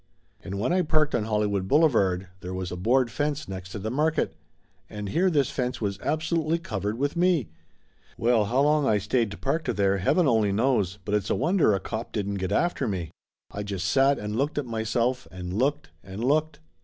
And 0.43 0.59
when 0.59 0.73
I 0.73 0.81
parked 0.81 1.13
on 1.13 1.25
Hollywood 1.25 1.67
Boulevard 1.67 2.27
there 2.39 2.55
was 2.55 2.71
a 2.71 2.75
board 2.75 3.11
fence 3.11 3.47
next 3.47 3.69
to 3.73 3.77
the 3.77 3.91
market, 3.91 4.35
and 4.89 5.09
here 5.09 5.29
this 5.29 5.51
fence 5.51 5.79
was 5.79 5.99
absolutely 5.99 6.57
covered 6.57 6.97
with 6.97 7.15
me! 7.15 7.49
Well, 8.17 8.45
how 8.45 8.61
long 8.61 8.87
I 8.87 8.97
stayed 8.97 9.39
parked 9.41 9.75
there, 9.75 9.99
heaven 9.99 10.27
only 10.27 10.51
knows, 10.51 10.97
but 11.05 11.13
it's 11.13 11.29
a 11.29 11.35
wonder 11.35 11.75
a 11.75 11.79
cop 11.79 12.13
didn't 12.13 12.39
get 12.39 12.51
after 12.51 12.87
me. 12.87 13.11
I 13.51 13.61
just 13.61 13.87
sat 13.87 14.17
and 14.17 14.35
looked 14.35 14.57
at 14.57 14.65
myself 14.65 15.27
and 15.29 15.53
looked 15.53 15.91
and 16.03 16.23
looked. 16.23 16.57